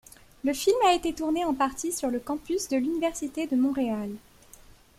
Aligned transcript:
Le 0.43 0.51
film 0.53 0.77
a 0.87 0.95
été 0.95 1.13
tourné 1.13 1.45
en 1.45 1.53
partie 1.53 1.91
sur 1.91 2.09
le 2.09 2.19
campus 2.19 2.69
de 2.69 2.75
l'Université 2.77 3.45
de 3.45 3.55
Montréal. 3.55 4.09